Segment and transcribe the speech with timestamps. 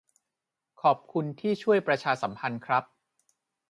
[0.81, 2.83] ขอบคุณที่ช่วยประชาสัมพันธ์ครับ